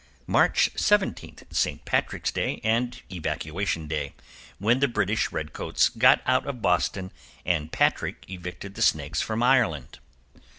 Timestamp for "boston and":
6.59-7.71